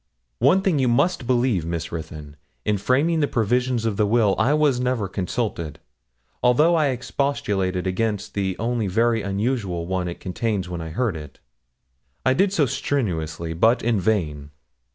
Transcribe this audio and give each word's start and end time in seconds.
One 0.39 0.63
thing 0.63 0.79
you 0.79 0.87
must 0.87 1.27
believe 1.27 1.63
Miss 1.63 1.91
Ruthyn: 1.91 2.35
in 2.65 2.79
framing 2.79 3.19
the 3.19 3.27
provisions 3.27 3.85
of 3.85 3.97
the 3.97 4.07
will 4.07 4.33
I 4.39 4.51
was 4.55 4.79
never 4.79 5.07
consulted 5.07 5.79
although 6.41 6.73
I 6.73 6.87
expostulated 6.87 7.85
against 7.85 8.33
the 8.33 8.57
only 8.57 8.87
very 8.87 9.21
unusual 9.21 9.85
one 9.85 10.07
it 10.07 10.19
contains 10.19 10.67
when 10.67 10.81
I 10.81 10.89
heard 10.89 11.15
it. 11.15 11.39
I 12.25 12.33
did 12.33 12.51
so 12.51 12.65
strenuously, 12.65 13.53
but 13.53 13.83
in 13.83 13.99
vain. 13.99 14.49